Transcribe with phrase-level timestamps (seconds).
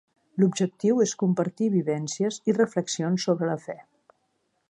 [0.43, 3.77] L'objectiu és compartir vivències i reflexions sobre la fe.